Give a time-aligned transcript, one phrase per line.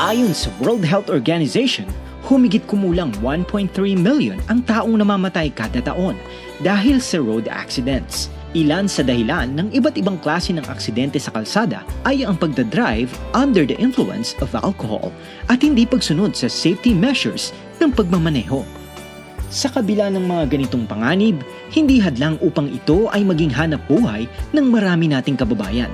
[0.00, 1.84] Ayon sa World Health Organization,
[2.24, 3.68] humigit kumulang 1.3
[4.00, 6.16] million ang taong namamatay kada taon
[6.64, 8.32] dahil sa road accidents.
[8.56, 13.68] Ilan sa dahilan ng iba't ibang klase ng aksidente sa kalsada ay ang pagdadrive under
[13.68, 15.12] the influence of alcohol
[15.52, 17.52] at hindi pagsunod sa safety measures
[17.84, 18.64] ng pagmamaneho.
[19.52, 21.44] Sa kabila ng mga ganitong panganib,
[21.76, 24.24] hindi hadlang upang ito ay maging hanap buhay
[24.56, 25.92] ng marami nating kababayan.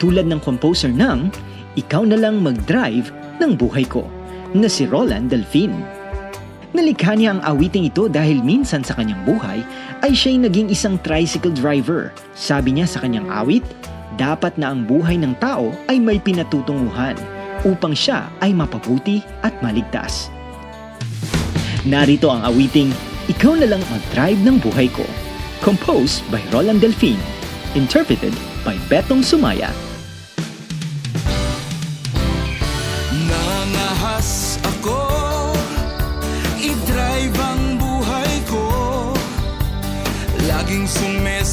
[0.00, 4.06] Tulad ng composer ng Ikaw na lang mag-drive ng buhay ko
[4.54, 5.70] na si Roland Delfin.
[6.70, 9.62] Nalikha niya ang awiting ito dahil minsan sa kanyang buhay
[10.06, 12.14] ay siya'y naging isang tricycle driver.
[12.34, 13.66] Sabi niya sa kanyang awit,
[14.18, 17.18] dapat na ang buhay ng tao ay may pinatutunguhan
[17.66, 20.30] upang siya ay mapabuti at maligtas.
[21.86, 22.90] Narito ang awiting
[23.30, 25.06] Ikaw na lang mag-drive ng buhay ko.
[25.62, 27.20] Composed by Roland Delfin.
[27.78, 28.34] Interpreted
[28.66, 29.70] by Betong Sumaya.
[40.70, 41.44] Em su me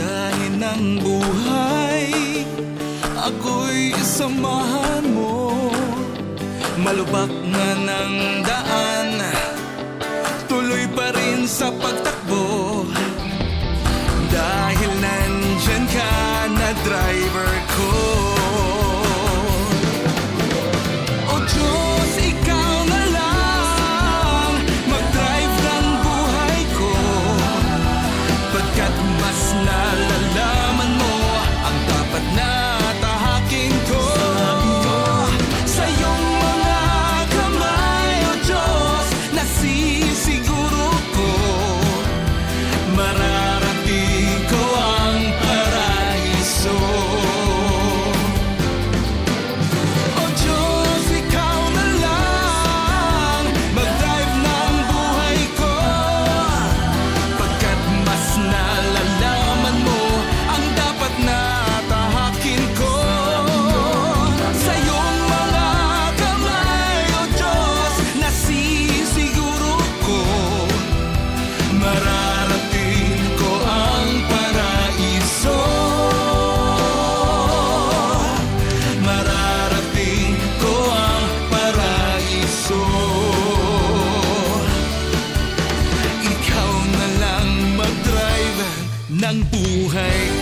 [0.00, 2.08] sa biyahe ng buhay.
[3.20, 5.52] Ako'y samahan mo,
[6.80, 9.20] malubak na ng daan,
[10.48, 12.79] tuloy pa rin sa pagtakbo.
[89.32, 90.39] 但不黑